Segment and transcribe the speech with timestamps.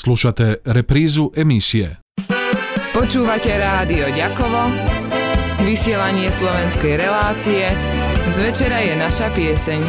[0.00, 2.00] Slušate reprízu emisie.
[2.96, 4.72] Počúvate rádio Ďakovo,
[5.60, 7.68] vysielanie slovenskej relácie,
[8.32, 9.80] z večera je naša pieseň.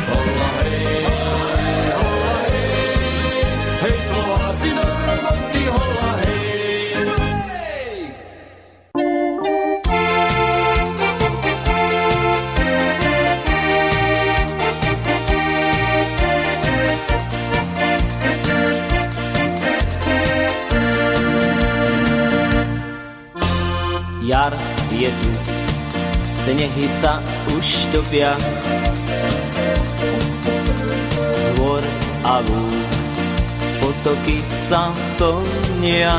[24.31, 24.55] Jar
[24.95, 25.31] je tu,
[26.31, 27.19] snehy sa
[27.51, 28.31] už topia.
[31.35, 31.83] Z hôr
[32.23, 32.71] a lúk
[33.83, 36.15] potoky sa plnia.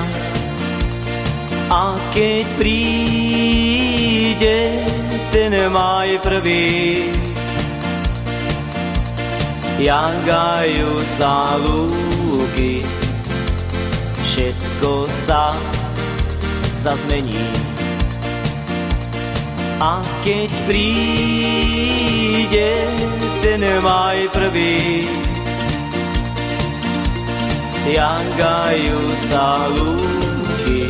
[1.72, 3.80] A keď príde
[5.32, 7.08] ten maj prvý,
[9.80, 12.84] jangajú sa lúky,
[14.20, 15.56] všetko sa
[16.68, 17.72] zazmení.
[19.82, 21.66] A keď príde
[23.42, 25.10] ten maj prvý,
[27.90, 30.86] jangajú sa lúky,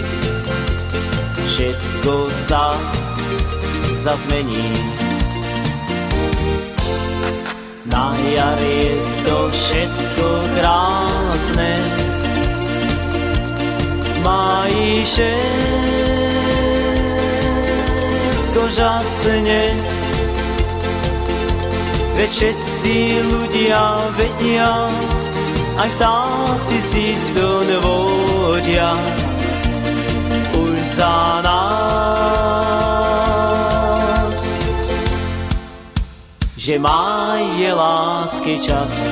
[1.41, 2.77] všetko sa
[3.97, 4.77] zazmení.
[7.89, 8.93] Na jar je
[9.25, 10.29] to všetko
[10.61, 11.81] krásne,
[14.21, 15.82] majíše všetko
[18.69, 19.75] žasne.
[22.13, 24.71] Veď všetci ľudia vedia,
[25.81, 28.93] aj vtáci si to nevodia.
[30.53, 31.83] Už za nás,
[36.55, 39.03] že má je lásky čas.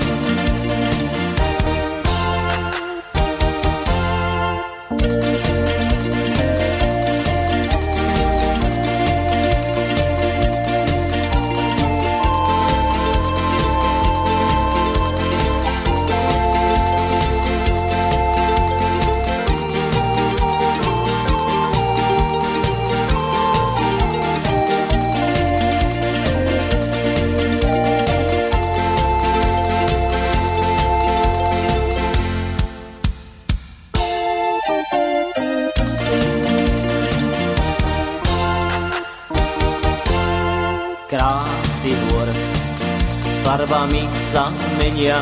[44.30, 44.46] Sa
[44.78, 45.18] menia.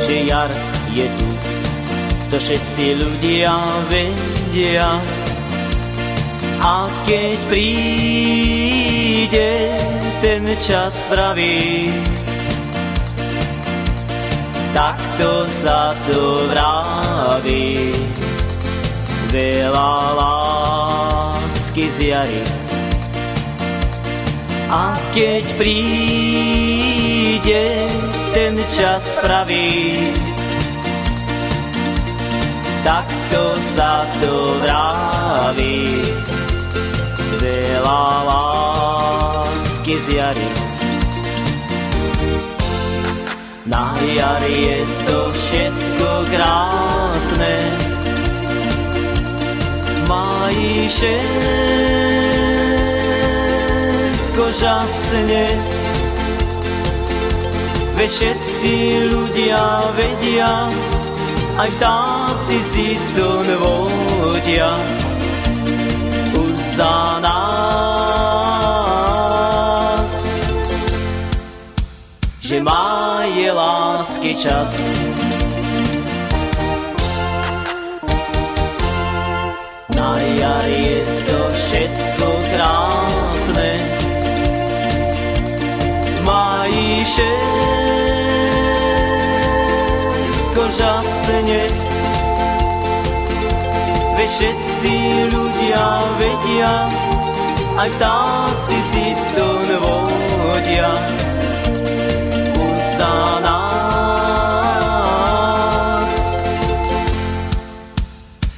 [0.00, 0.48] Že jar
[0.96, 1.28] je tu,
[2.32, 3.52] to všetci ľudia
[3.92, 4.96] vedia.
[6.64, 8.96] A keď príde
[10.24, 11.92] ten čas pravý,
[14.72, 17.92] takto sa to vraví.
[19.28, 22.65] Veľa lásky z jary
[24.70, 26.66] a keď príde
[28.34, 29.94] ten čas pravý,
[32.82, 36.02] takto sa to vraví.
[37.38, 40.50] Veľa lásky z jary.
[43.66, 47.54] Na jari je to všetko krásne,
[50.06, 52.25] majíše všetko
[54.56, 55.46] žasne.
[57.96, 58.72] Veď všetci
[59.08, 60.68] ľudia vedia,
[61.56, 64.76] aj vtáci si to nevodia.
[66.36, 68.44] Už za nás,
[72.40, 74.76] že má je lásky čas.
[79.96, 83.80] Na jar je to všetko krásne,
[87.06, 87.46] všetko
[90.74, 91.62] žasne.
[94.16, 94.94] Veď všetci
[95.30, 95.84] ľudia
[96.18, 96.88] vedia,
[97.78, 100.90] aj vtáci si to nevodia.
[102.56, 104.66] Už za nás,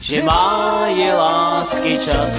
[0.00, 2.33] že má je lásky čas.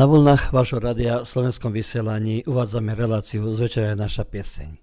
[0.00, 4.80] Na vlnách vášho radia v slovenskom vysielaní uvádzame reláciu z večera naša pieseň.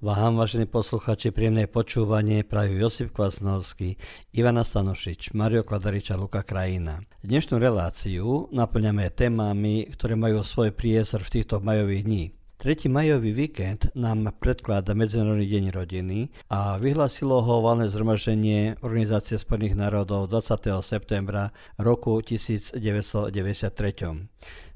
[0.00, 4.00] Vám, vážení posluchači, príjemné počúvanie prajú Josip Kvasnovský,
[4.32, 7.04] Ivana Stanošič, Mario Kladarič a Luka Krajina.
[7.20, 12.24] Dnešnú reláciu naplňame témami, ktoré majú svoj priestor v týchto majových dní.
[12.56, 12.88] 3.
[12.88, 20.30] majový víkend nám predkláda Medzinárodný deň rodiny a vyhlásilo ho valné zhromaždenie Organizácie Spojených národov
[20.30, 20.70] 20.
[20.78, 21.50] septembra
[21.82, 22.78] roku 1993.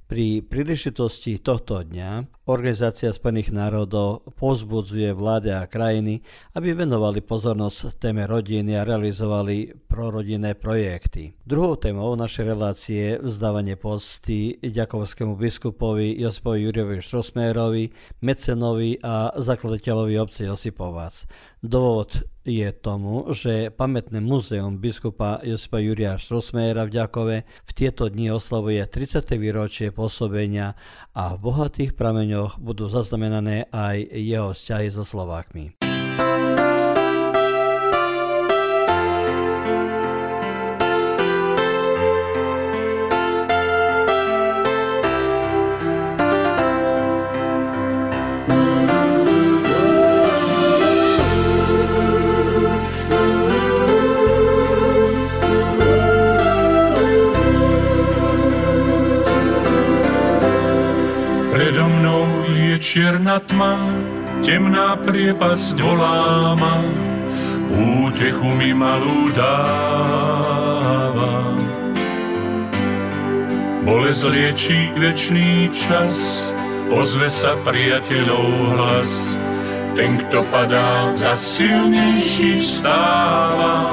[0.08, 6.24] Pri príležitosti tohto dňa Organizácia Spojených národov pozbudzuje vlády a krajiny,
[6.56, 11.36] aby venovali pozornosť téme rodiny a realizovali prorodinné projekty.
[11.44, 17.92] Druhou témou našej relácie je vzdávanie posty ďakovskému biskupovi Josipovi Juriovi Štrosmérovi,
[18.24, 21.28] mecenovi a zakladateľovi obce Josipovac.
[21.58, 28.30] Dôvod je tomu, že pamätné muzeum biskupa Josipa Juria Štrosméra v Ďakove v tieto dni
[28.30, 29.26] oslavuje 30.
[29.34, 30.78] výročie pôsobenia
[31.18, 35.77] a v bohatých prameňoch budú zaznamenané aj jeho vzťahy so Slovákmi.
[64.42, 66.82] Temná priepasť volá ma,
[67.70, 71.32] útechu mi malú dáva.
[73.88, 76.52] Bolesť liečí večný čas,
[76.92, 79.10] ozve sa priateľov hlas,
[79.96, 83.88] ten, kto padá, za silnejší vstáva.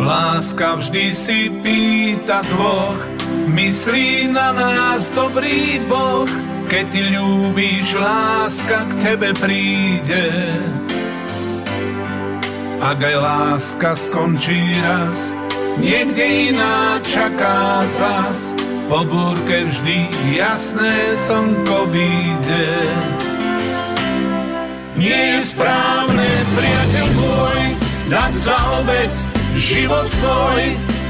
[0.00, 3.00] Láska vždy si pýta dvoch,
[3.48, 6.28] myslí na nás dobrý Boh,
[6.70, 10.54] keď ty ľúbíš, láska k tebe príde.
[12.78, 15.34] Ak aj láska skončí raz,
[15.82, 18.54] niekde iná čaká zas,
[18.86, 20.06] po búrke vždy
[20.38, 22.70] jasné slnko vyjde.
[24.94, 27.60] Nie je správne, priateľ môj,
[28.14, 29.12] dať za obeď
[29.58, 30.62] život svoj,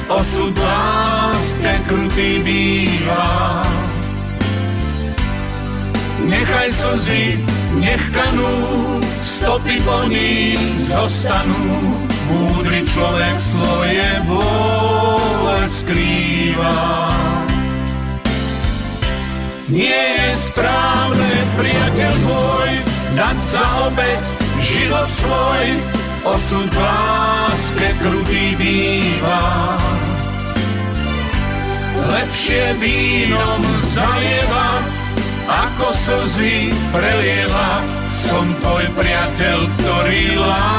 [0.08, 3.79] osud láske krutý býva.
[6.28, 7.40] Nechaj slzy,
[7.80, 8.52] nech kanú,
[9.24, 11.80] stopy po nich zostanú.
[12.30, 16.78] Múdry človek svoje vôle skrýva.
[19.70, 22.70] Nie je správne, priateľ môj,
[23.14, 24.22] dať za obeď
[24.58, 25.66] život svoj,
[26.26, 29.42] osud v láske krutý býva.
[32.00, 33.62] Lepšie vínom
[33.94, 34.99] zalievať,
[35.50, 40.69] ako slzy prelieva, som tvoj priateľ, ktorý lásku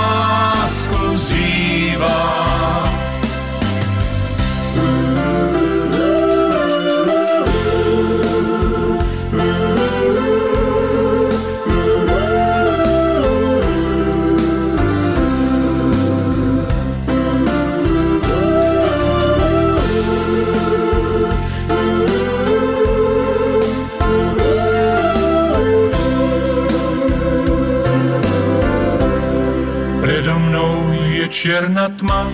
[31.41, 32.29] čierna tma,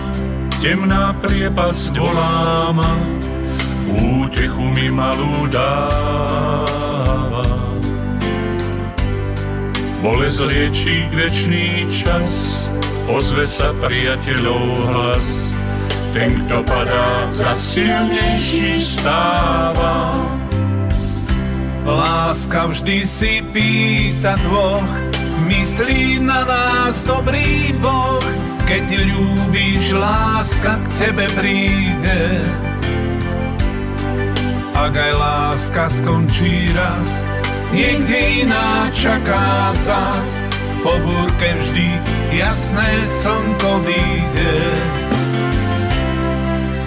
[0.60, 2.68] temná priepasť volá
[3.88, 7.40] útechu mi malú dáva.
[10.04, 12.68] Bolesť liečí večný čas,
[13.08, 15.56] ozve sa priateľov hlas,
[16.12, 20.12] ten, kto padá, za silnejší stáva.
[21.88, 24.84] Láska vždy si pýta dvoch,
[25.48, 28.37] myslí na nás dobrý Boh,
[28.78, 32.46] keď ľúbíš, láska k tebe príde.
[34.78, 37.26] Ak aj láska skončí raz,
[37.74, 40.46] niekde iná čaká zas.
[40.86, 41.98] Po búrke vždy
[42.30, 44.54] jasné slnko vyjde.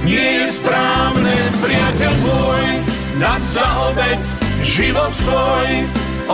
[0.07, 2.65] Nie je správne, priateľ môj,
[3.19, 4.19] dať za obeď
[4.63, 5.69] život svoj,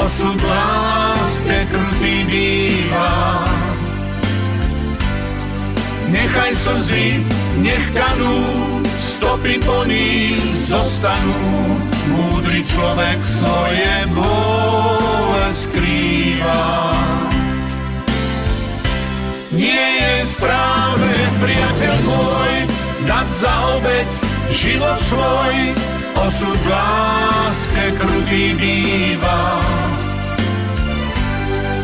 [0.05, 3.56] osud láske krutý býva.
[6.07, 7.19] Nechaj slzy,
[7.59, 8.39] nech kanú,
[8.87, 11.75] stopy po nich zostanú.
[12.07, 16.63] Múdry človek svoje bole skrýva.
[19.51, 22.53] Nie je správne, priateľ môj,
[23.03, 24.09] dať za obeď
[24.53, 25.55] život svoj,
[26.23, 29.59] osud láske krutý býva.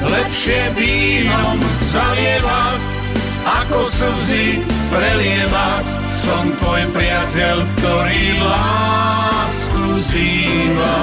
[0.03, 1.59] Lepšie vínom
[1.91, 3.02] zalievať,
[3.43, 5.85] ako slzy prelievať.
[6.23, 10.99] Som tvoj priateľ, ktorý lásku zýva.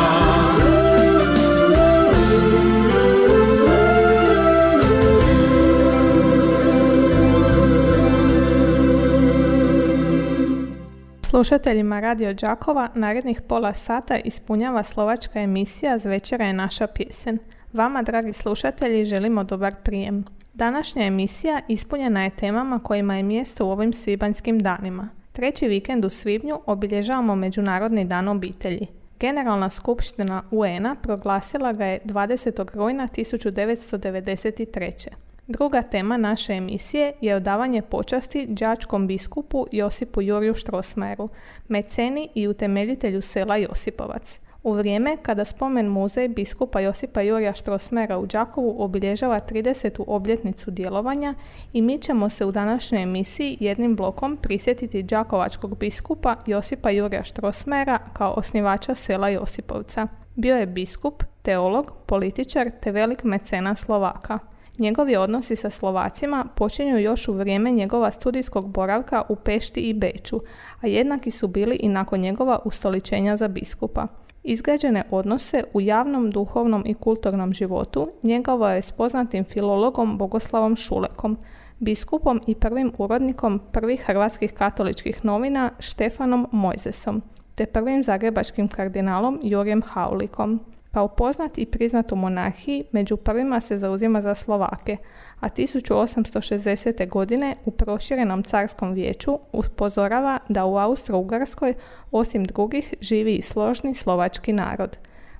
[11.30, 17.38] Slušateljima Radio Đakova narednih pola sata ispunjava slovačka emisija Z večera je naša pjesen.
[17.72, 20.39] Vama, dragi slušatelji, želimo dobar prijem.
[20.60, 25.08] Današnja emisija ispunjena je temama kojima je mjesto u ovim svibanjskim danima.
[25.32, 28.86] Treći vikend u svibnju obilježavamo Međunarodni dan obitelji.
[29.20, 32.74] Generalna skupština UN-a proglasila ga je 20.
[32.74, 35.08] rujna 1993.
[35.46, 41.28] Druga tema naše emisije je odavanje počasti đačkom biskupu Josipu Juriju Štrosmajeru,
[41.68, 44.40] meceni i utemeljitelju sela Josipovac.
[44.62, 50.04] U vrijeme kada spomen muzej biskupa Josipa Jurija Štrosmera u Đakovu obilježava 30.
[50.06, 51.34] obljetnicu djelovanja
[51.72, 57.98] i mi ćemo se u današnjoj emisiji jednim blokom prisjetiti đakovačkog biskupa Josipa Jurija Štrosmera
[58.12, 60.06] kao osnivača sela Josipovca.
[60.36, 64.38] Bio je biskup, teolog, političar te velik mecena Slovaka.
[64.78, 70.40] Njegovi odnosi sa Slovacima počinju još u vrijeme njegova studijskog boravka u Pešti i Beču,
[70.80, 74.06] a jednaki su bili i nakon njegova ustoličenja za biskupa.
[74.42, 81.38] Izgrađene odnose u javnom, duhovnom i kulturnom životu njegovo je s poznatim filologom Bogoslavom Šulekom,
[81.78, 87.22] biskupom i prvim urodnikom prvih hrvatskih katoličkih novina Štefanom Mojzesom,
[87.54, 90.60] te prvim zagrebačkim kardinalom Jurijem Haulikom.
[90.90, 94.96] Kao poznat i priznat u monarhiji, među prvima se zauzima za Slovake,
[95.40, 97.08] a 1860.
[97.08, 101.74] godine u proširenom carskom vijeću upozorava da u Austro-Ugarskoj,
[102.10, 104.98] osim drugih, živi i složni slovački narod.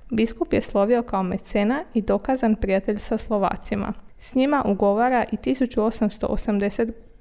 [0.09, 3.93] Biskup je slovio kao mecena i dokazan prijatelj sa Slovacima.
[4.19, 5.37] S njima ugovara i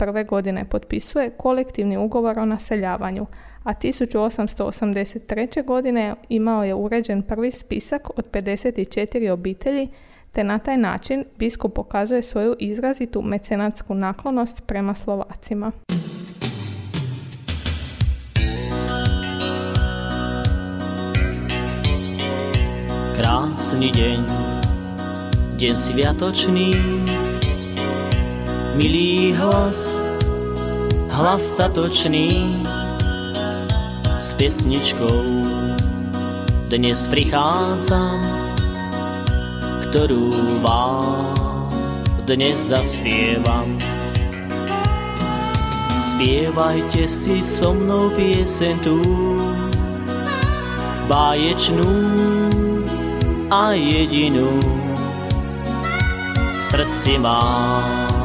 [0.01, 0.27] 1881.
[0.27, 3.27] godine potpisuje kolektivni ugovor o naseljavanju,
[3.65, 5.65] a 1883.
[5.65, 9.89] godine imao je uređen prvi spisak od 54 obitelji,
[10.33, 15.73] te na taj način biskup pokazuje svoju izrazitu mecenatsku naklonost prema Slovacima.
[23.21, 24.21] Krásny deň,
[25.61, 26.73] deň sviatočný,
[28.77, 29.99] milý hlas,
[31.11, 32.63] hlas statočný,
[34.15, 35.25] s pesničkou
[36.71, 38.21] dnes prichádzam,
[39.89, 41.35] ktorú vám
[42.31, 43.75] dnes zaspievam.
[45.99, 49.03] Spievajte si so mnou piesen tú,
[51.11, 51.91] báječnú
[53.51, 54.63] a jedinú.
[56.61, 58.20] Srdci mám,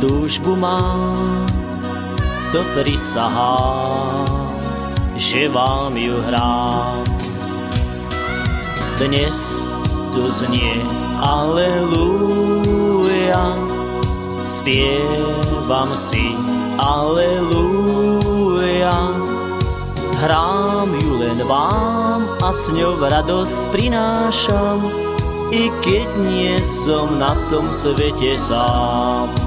[0.00, 1.46] túžbu mám,
[2.52, 4.40] to prisahám
[5.20, 7.04] že vám ju hrám.
[8.96, 9.60] Dnes
[10.16, 10.80] tu znie
[11.20, 12.48] Aleluja,
[14.48, 16.32] spievam si
[16.80, 18.16] Aleluja.
[20.20, 24.88] Hrám ju len vám a s ňou radosť prinášam,
[25.52, 29.39] i keď nie som na tom svete sám.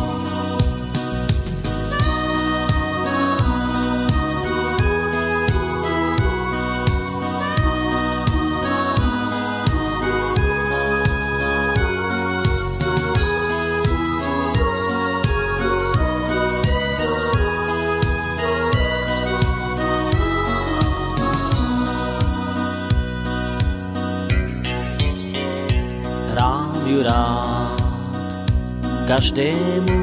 [29.08, 29.98] Každému,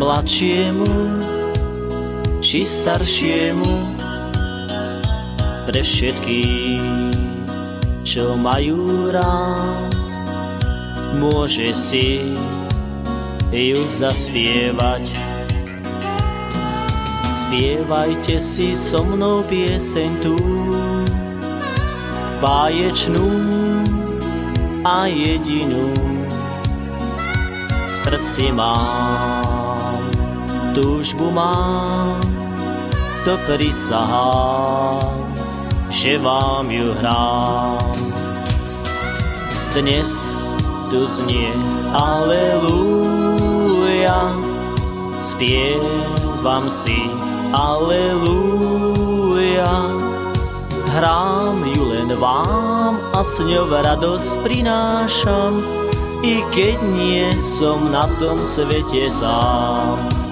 [0.00, 0.92] mladšiemu
[2.42, 3.72] či staršiemu,
[5.62, 7.14] pre všetkých,
[8.02, 9.94] čo majú rád,
[11.16, 12.34] môže si
[13.48, 15.06] ju zaspievať.
[17.32, 20.36] Spievajte si so mnou pieseň tú,
[22.42, 23.28] báječnú
[24.82, 25.94] a jedinú
[27.94, 30.10] srdci mám,
[30.74, 32.18] túžbu mám,
[33.22, 34.98] to prisahám,
[35.86, 37.94] že vám ju hrám.
[39.70, 40.34] Dnes
[40.90, 41.54] tu znie
[41.94, 43.14] Aleluja,
[45.22, 47.06] spievam si
[47.54, 48.82] Aleluja.
[50.92, 52.81] Hrám ju len vám
[53.22, 55.62] ňou radosť prinášam,
[56.26, 60.31] i keď nie som na tom svete sám.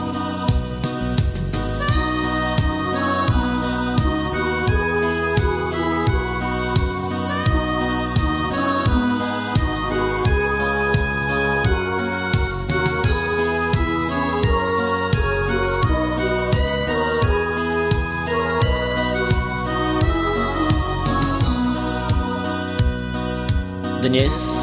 [24.11, 24.59] Dnes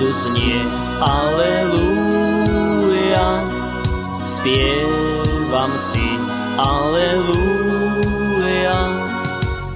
[0.00, 0.64] tu znie
[1.04, 2.24] Aleluja,
[4.24, 6.16] spievam si
[6.56, 7.52] Aleluja.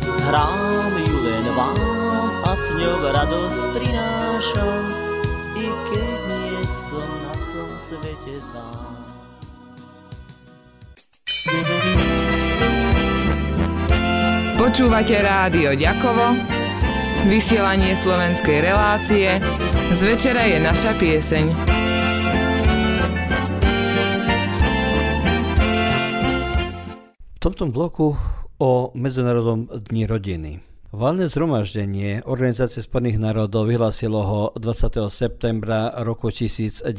[0.01, 1.77] Hrám ju len vám
[2.41, 4.81] a s ňou radosť prinášam,
[5.61, 8.97] i keď nie som na tom svete sám.
[14.57, 16.52] Počúvate rádio Ďakovo
[17.23, 19.39] Vysielanie slovenskej relácie
[19.95, 21.45] Z večera je naša pieseň.
[27.31, 28.19] V tomto bloku
[28.59, 30.53] o Medzinárodnom dni rodiny.
[30.93, 35.07] Valné zhromaždenie Organizácie spojených národov vyhlásilo ho 20.
[35.09, 36.91] septembra roku 1993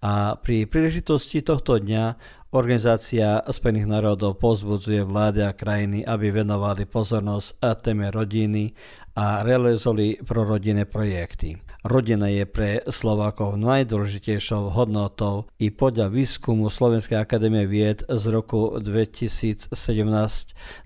[0.00, 2.04] a pri príležitosti tohto dňa
[2.50, 8.74] Organizácia Spojených národov pozbudzuje vlády a krajiny, aby venovali pozornosť a téme rodiny
[9.14, 11.62] a realizovali prorodinné projekty.
[11.86, 19.70] Rodina je pre Slovákov najdôležitejšou hodnotou i podľa výskumu Slovenskej akadémie vied z roku 2017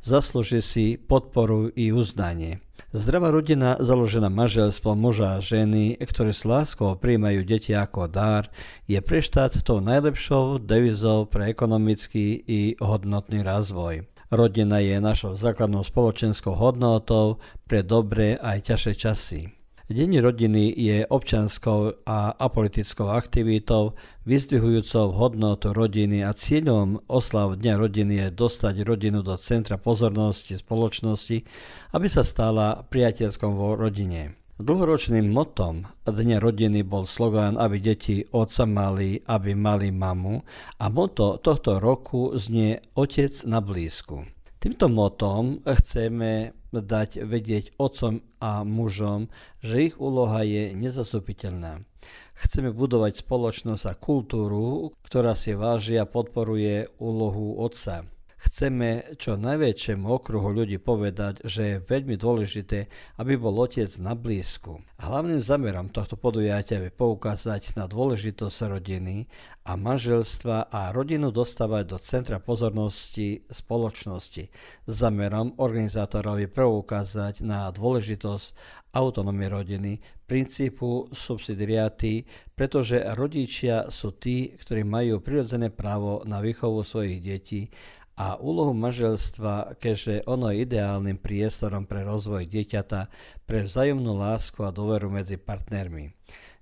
[0.05, 2.61] zaslúži si podporu i uznanie.
[2.95, 8.47] Zdravá rodina založená manželstvom muža a ženy, ktorí s láskou príjmajú deti ako dar,
[8.87, 14.07] je pre štát tou najlepšou devizou pre ekonomický i hodnotný rozvoj.
[14.31, 19.64] Rodina je našou základnou spoločenskou hodnotou pre dobré aj ťažšie časy.
[19.85, 23.93] Deň rodiny je občanskou a apolitickou aktivitou,
[24.25, 31.45] vyzdvihujúcou hodnotu rodiny a cieľom oslav Dňa rodiny je dostať rodinu do centra pozornosti spoločnosti,
[31.93, 34.41] aby sa stala priateľskom vo rodine.
[34.57, 40.41] Dlhoročným motom Dňa rodiny bol slogán, aby deti otca mali, aby mali mamu
[40.81, 44.25] a moto tohto roku znie Otec na blízku.
[44.65, 49.29] Týmto motom chceme dať vedieť otcom a mužom,
[49.61, 51.85] že ich úloha je nezastupiteľná.
[52.33, 58.09] Chceme budovať spoločnosť a kultúru, ktorá si váži a podporuje úlohu otca.
[58.45, 64.85] Chceme čo najväčšiemu okruhu ľudí povedať, že je veľmi dôležité, aby bol otec na blízku.
[65.01, 69.33] Hlavným zamerom tohto podujatia je poukázať na dôležitosť rodiny
[69.65, 74.53] a manželstva a rodinu dostávať do centra pozornosti spoločnosti.
[74.85, 78.53] Zamerom organizátorov je preukázať na dôležitosť
[78.93, 87.19] autonómie rodiny, princípu subsidiariaty, pretože rodičia sú tí, ktorí majú prirodzené právo na výchovu svojich
[87.25, 87.73] detí
[88.15, 93.11] a úlohu manželstva, keďže ono je ideálnym priestorom pre rozvoj dieťata,
[93.43, 96.15] pre vzájomnú lásku a dôveru medzi partnermi.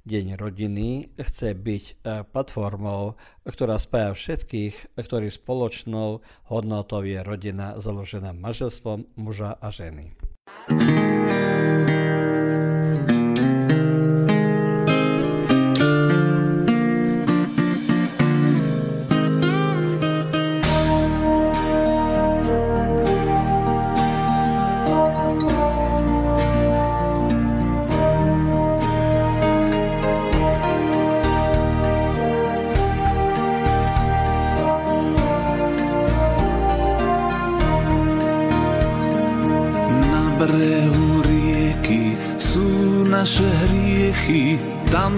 [0.02, 1.94] Deň rodiny chce byť e,
[2.26, 3.14] platformou,
[3.46, 10.10] ktorá spája všetkých, ktorí spoločnou hodnotou je rodina založená manželstvom muža a ženy.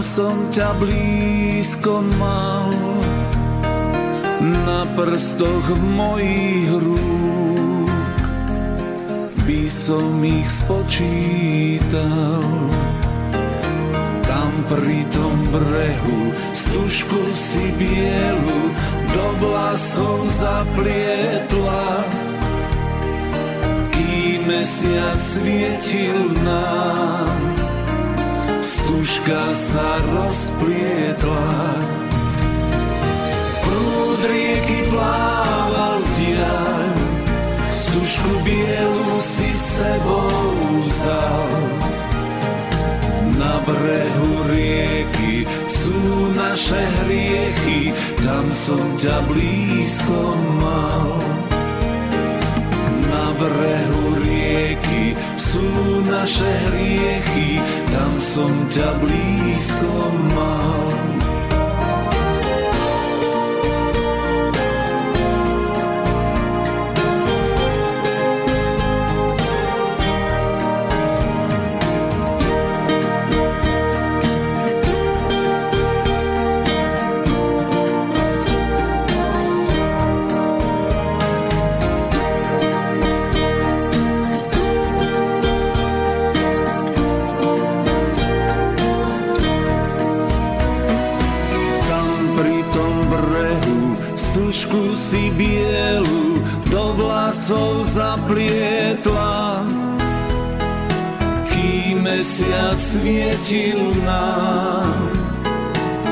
[0.05, 2.71] Som ťa blízko mal.
[4.65, 7.91] Na prstoch mojich rúk
[9.49, 12.45] by som ich spočítal.
[14.29, 18.61] Tam pri tom brehu stužku si bielu
[19.13, 22.05] do vlasov zaplietla.
[24.45, 27.64] Mesiac svietil nám
[28.85, 31.49] stužka sa rozplietla.
[33.65, 36.93] Prúd rieky plával v diaľ,
[37.73, 41.49] stužku bielu si sebou vzal.
[43.41, 45.97] Na brehu rieky sú
[46.37, 47.89] naše hriechy,
[48.21, 51.09] tam som ťa blízko mal.
[53.09, 54.14] Na brehu
[54.75, 55.63] rieky sú
[56.03, 57.63] naše hriechy,
[57.95, 59.95] tam som ťa blízko
[60.35, 61.14] mal.
[97.85, 99.61] Zaplietla,
[101.53, 104.97] kým mesiac svietil nám.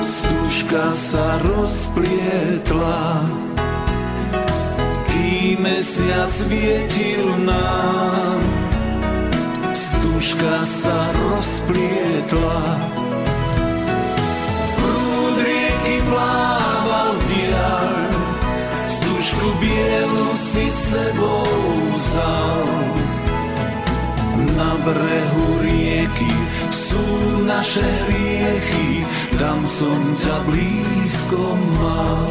[0.05, 3.25] Stužka sa rozplietla,
[5.09, 8.41] kým mesiac svietil nám.
[9.73, 10.99] Stužka sa
[11.33, 12.61] rozplietla,
[19.43, 21.47] stužku bielu si sebou
[21.95, 22.67] vzal.
[24.57, 26.35] Na brehu rieky
[26.71, 27.03] sú
[27.47, 29.05] naše hriechy,
[29.39, 31.43] tam som ťa blízko
[31.83, 32.27] mal.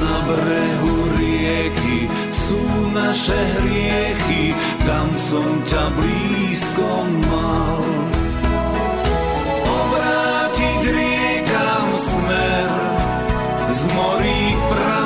[0.00, 2.60] Na brehu rieky sú
[2.96, 4.56] naše hriechy,
[4.88, 6.88] tam som ťa blízko
[7.28, 7.84] mal.
[9.68, 12.70] Obrátiť riekam smer
[13.70, 14.99] z morí prameňu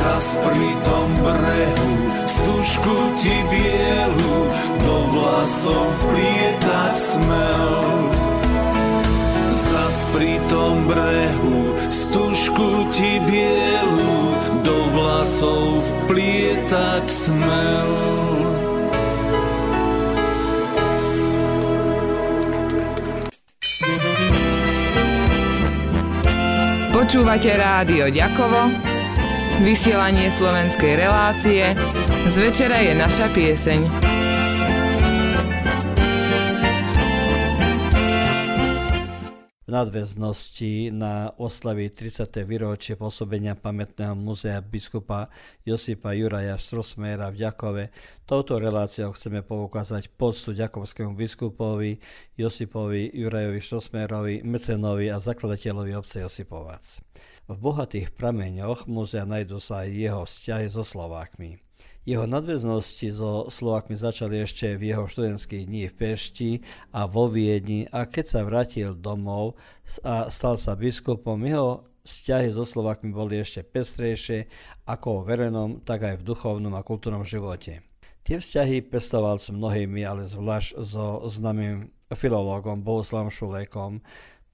[0.00, 1.92] zas pri tom brehu
[2.24, 4.36] stužku ti bielu
[4.80, 7.84] do vlasov vplietať smel.
[9.52, 14.16] Zas pri tom brehu stužku ti bielu
[14.64, 17.92] do vlasov vplietať smel.
[26.88, 28.89] Počúvate rádio Ďakovo
[29.60, 31.76] Vysielanie slovenskej relácie
[32.24, 33.80] Z večera je naša pieseň.
[39.60, 42.40] V nadväznosti na oslavy 30.
[42.48, 45.28] výročie pôsobenia pamätného muzea biskupa
[45.68, 47.84] Josipa Juraja Strosmera v Ďakove
[48.24, 52.00] touto reláciou chceme poukázať poctu ďakovskému biskupovi
[52.40, 56.96] Josipovi Jurajovi Strosmerovi, mecenovi a zakladateľovi obce Josipovac.
[57.46, 61.62] V bohatých prameňoch múzea nájdú sa aj jeho vzťahy so Slovákmi.
[62.08, 66.50] Jeho nadväznosti so Slovákmi začali ešte v jeho študentských dní v Pešti
[66.96, 69.60] a vo Viedni a keď sa vrátil domov
[70.00, 74.48] a stal sa biskupom, jeho vzťahy so Slovákmi boli ešte pestrejšie
[74.88, 77.84] ako v verejnom, tak aj v duchovnom a kultúrnom živote.
[78.24, 84.00] Tie vzťahy pestoval s mnohými, ale zvlášť so známym filológom Bohuslavom Šulekom,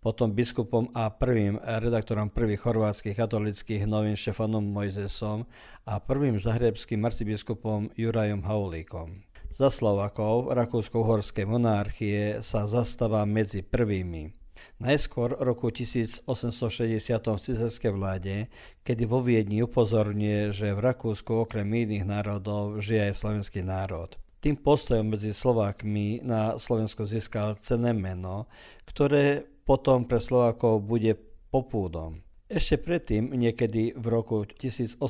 [0.07, 5.51] potom biskupom a prvým redaktorom prvých chorvátskych katolických novín Štefanom Mojzesom
[5.83, 9.27] a prvým zahrebským arcibiskupom Jurajom Haulíkom.
[9.51, 14.31] Za Slovakov Rakúsko-Uhorskej monarchie sa zastáva medzi prvými.
[14.79, 18.47] Najskôr roku 1860 v cizerskej vláde,
[18.87, 24.15] kedy vo Viedni upozorňuje, že v Rakúsku okrem iných národov žije aj slovenský národ.
[24.39, 28.47] Tým postojom medzi Slovákmi na Slovensku získal cené meno,
[28.87, 31.19] ktoré potom pre Slovákov bude
[31.51, 32.23] popúdom.
[32.47, 35.03] Ešte predtým, niekedy v roku 1850,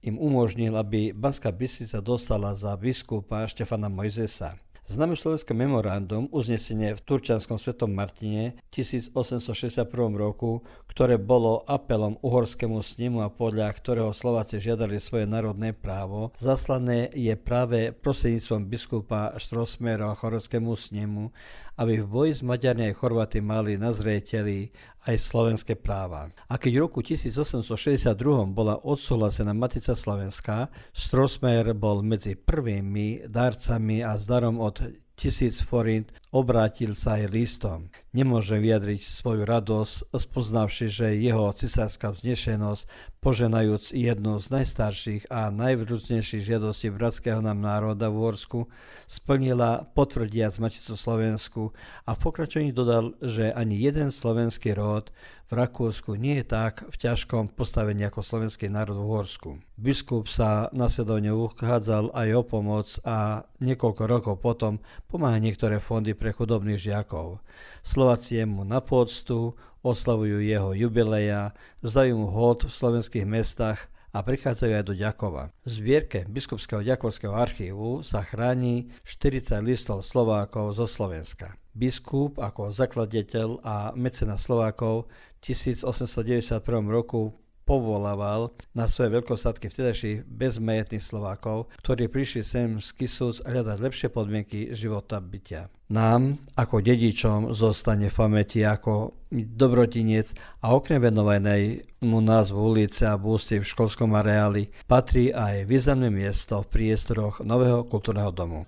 [0.00, 4.56] im umožnil, aby Banská Bystrica dostala za biskupa Štefana Mojzesa.
[4.84, 10.60] Známe slovenské memorandum, uznesenie v Turčanskom svetom Martine 1861 roku,
[10.92, 17.32] ktoré bolo apelom uhorskému snimu a podľa ktorého Slováci žiadali svoje národné právo, zaslané je
[17.32, 21.32] práve prostredníctvom biskupa Štrosmera chorvátskému snimu,
[21.76, 24.70] aby v boji s Maďarmi aj Chorváty mali na zreteli
[25.04, 26.32] aj slovenské práva.
[26.48, 28.16] A keď v roku 1862
[28.54, 36.10] bola odsúhlasená Matica Slovenská, Strosmayer bol medzi prvými darcami a s darom od tisíc forint,
[36.34, 37.86] obrátil sa aj listom.
[38.10, 42.82] Nemôže vyjadriť svoju radosť, spoznavši, že jeho cisárska vznešenosť,
[43.22, 48.60] poženajúc jednu z najstarších a najvrúcnejších žiadostí bratského nám národa v Horsku,
[49.06, 51.72] splnila potvrdiac Maticu Slovensku
[52.04, 55.14] a v pokračovaní dodal, že ani jeden slovenský rod
[55.48, 59.50] v Rakúsku nie je tak v ťažkom postavení ako slovenský národ v Horsku.
[59.76, 66.32] Biskup sa nasledovne uchádzal aj o pomoc a niekoľko rokov potom pomáha niektoré fondy pre
[66.32, 67.44] chudobných žiakov.
[67.84, 69.52] Slováci mu na poctu,
[69.84, 71.52] oslavujú jeho jubileja,
[71.84, 75.50] vzdajú mu hod v slovenských mestách a prichádzajú aj do Ďakova.
[75.66, 81.58] V zbierke Biskupského Ďakovského archívu sa chráni 40 listov Slovákov zo Slovenska.
[81.74, 85.10] Biskup ako zakladateľ a mecena Slovákov
[85.44, 93.78] 1891 roku povolával na svoje veľkostatky vtedajších bezmajetných Slovákov, ktorí prišli sem z Kisúc hľadať
[93.80, 95.72] lepšie podmienky života bytia.
[95.92, 100.32] Nám, ako dedičom, zostane v pamäti ako dobrotinec
[100.64, 106.64] a okrem venovanej mu názvu ulice a bústy v školskom areáli patrí aj významné miesto
[106.64, 108.64] v priestoroch nového kultúrneho domu.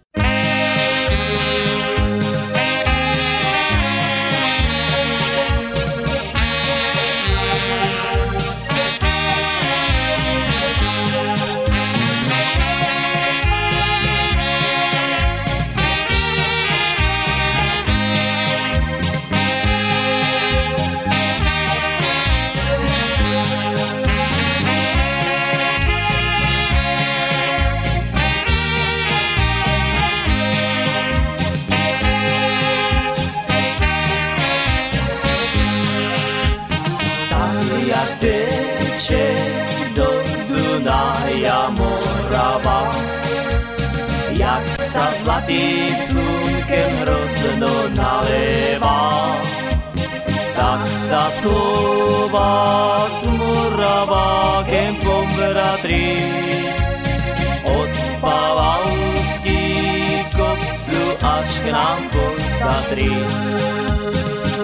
[61.72, 62.26] Nám po
[62.58, 63.12] Tatry.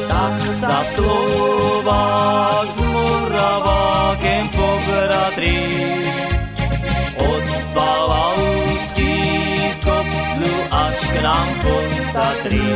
[0.09, 5.61] Tak sa Slovák s Moravákem pobratrí
[7.19, 9.17] od Pavalský
[9.83, 12.69] kopcu až k nám pod Tatry.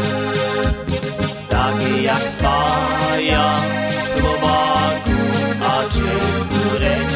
[1.47, 3.49] Tak jak spája
[4.11, 5.21] Slováku
[5.61, 7.13] a Čechu reč,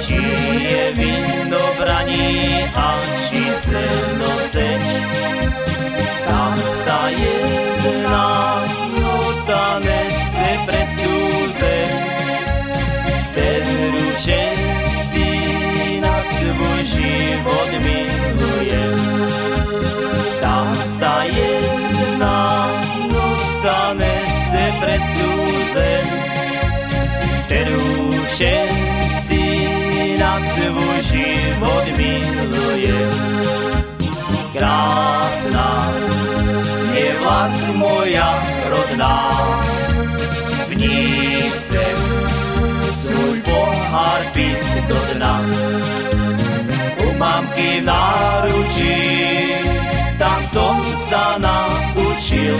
[0.00, 0.22] či
[0.64, 2.88] je víno braní a
[3.28, 4.86] či seno seč,
[24.98, 26.06] pre zem,
[27.46, 27.86] ktorú
[28.34, 29.42] všetci
[30.18, 33.14] na svoj život milujem.
[34.50, 35.70] Krásna
[36.98, 38.30] je vlast moja
[38.66, 39.18] rodná,
[40.66, 41.00] v ní
[41.62, 41.98] chcem
[42.90, 45.36] svoj pohár piť do dna.
[46.98, 48.98] U mamky náručí
[50.18, 50.74] tam som
[51.06, 52.58] sa naučil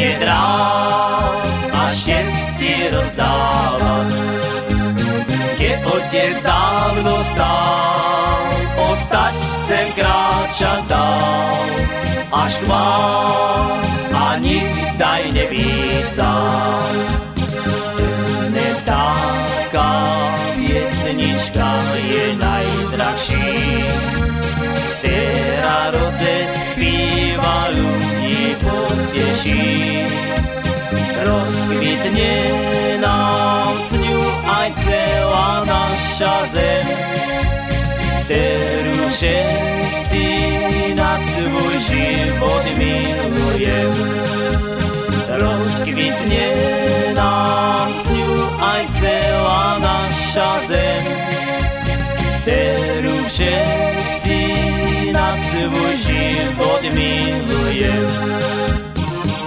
[0.00, 1.44] nedrát
[1.76, 4.08] a šťastie rozdávať.
[5.60, 8.40] Keď otec dávno stál,
[8.80, 11.68] odtať chcem kráčať dál,
[12.32, 13.80] až k vám
[14.16, 14.64] ani
[14.96, 16.96] daj nepísať.
[18.56, 19.92] Ne taká
[22.08, 23.52] je najdrahší,
[25.92, 28.09] rozespíva ľudí
[28.62, 30.04] poteší.
[31.20, 32.34] Rozkvitne
[33.00, 36.86] nám s ňu aj celá naša zem,
[38.24, 40.26] ktorú všetci
[40.96, 43.94] na svoj život milujem.
[45.30, 46.48] Rozkvitne
[47.12, 51.04] nám s ňu aj celá naša zem,
[52.44, 54.09] ktorú všetci
[55.12, 58.10] na svoj život milujem.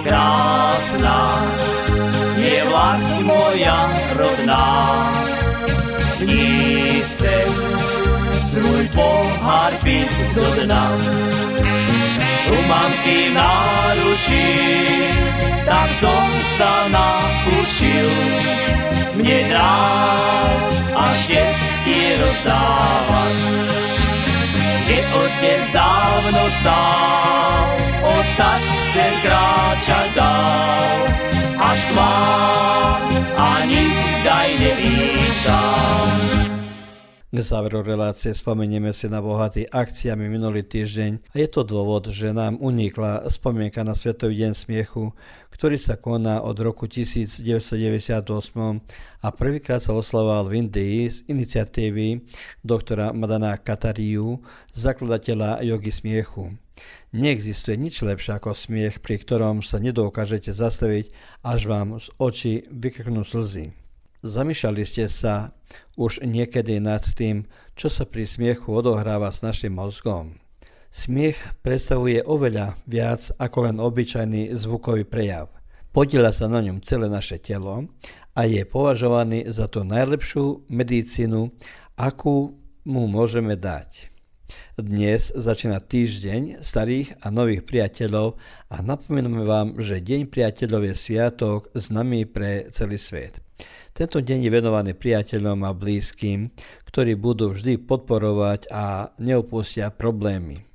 [0.04, 1.20] Krásna
[2.36, 3.80] je vlast moja
[4.16, 4.68] rodná,
[6.20, 7.48] ní chcem
[8.38, 10.86] svoj pohár piť do dna.
[12.44, 14.48] U mamky náručí,
[15.64, 16.28] tak som
[16.60, 18.12] sa naučil,
[19.16, 19.80] mne dá
[20.94, 23.83] a šťastie rozdávať
[24.84, 27.64] kde otec dávno stál,
[28.04, 30.98] odtať chcem kráčať dál,
[31.56, 33.00] až k vám
[33.32, 33.88] ani
[34.20, 36.53] daj nepísam.
[37.34, 42.30] K záveru relácie spomenieme si na bohatý akciami minulý týždeň a je to dôvod, že
[42.30, 45.10] nám unikla spomienka na Svetový deň smiechu,
[45.50, 48.22] ktorý sa koná od roku 1998
[49.18, 52.22] a prvýkrát sa oslavoval v Indii z iniciatívy
[52.62, 54.38] doktora Madana Katariu,
[54.70, 56.54] zakladateľa jogy smiechu.
[57.10, 61.10] Neexistuje nič lepšie ako smiech, pri ktorom sa nedokážete zastaviť,
[61.42, 63.83] až vám z očí vykrknú slzy.
[64.24, 65.52] Zamýšľali ste sa
[66.00, 67.44] už niekedy nad tým,
[67.76, 70.40] čo sa pri smiechu odohráva s našim mozgom?
[70.88, 75.52] Smiech predstavuje oveľa viac ako len obyčajný zvukový prejav.
[75.92, 77.84] Podiela sa na ňom celé naše telo
[78.32, 81.52] a je považovaný za tú najlepšiu medicínu,
[81.92, 82.56] akú
[82.88, 84.08] mu môžeme dať.
[84.80, 88.40] Dnes začína týždeň starých a nových priateľov
[88.72, 93.43] a napomíname vám, že Deň priateľov je sviatok známy pre celý svet.
[93.94, 96.50] Tento deň je venovaný priateľom a blízkym,
[96.90, 100.66] ktorí budú vždy podporovať a neopustia problémy.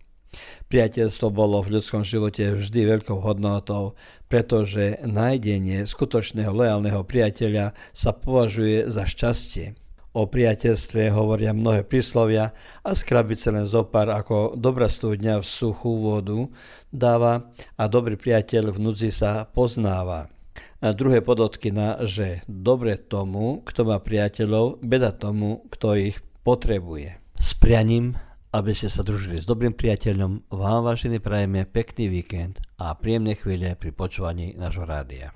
[0.72, 4.00] Priateľstvo bolo v ľudskom živote vždy veľkou hodnotou,
[4.32, 9.76] pretože nájdenie skutočného lojálneho priateľa sa považuje za šťastie.
[10.16, 12.56] O priateľstve hovoria mnohé príslovia
[12.88, 16.48] a z krabice len zopár ako dobrá studňa v suchú vodu
[16.88, 20.39] dáva a dobrý priateľ v núdzi sa poznáva.
[20.80, 27.20] A druhé podotky na, že dobre tomu, kto má priateľov, beda tomu, kto ich potrebuje.
[27.40, 28.16] S prianím,
[28.50, 33.78] aby ste sa družili s dobrým priateľom, vám vážení prajeme pekný víkend a príjemné chvíle
[33.78, 35.36] pri počúvaní nášho rádia.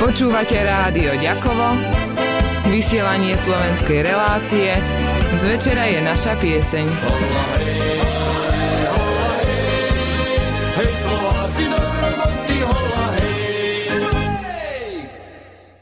[0.00, 1.76] Počúvate rádio Ďakovo
[2.68, 4.76] Vysielanie slovenskej relácie
[5.34, 6.86] Z večera je naša pieseň.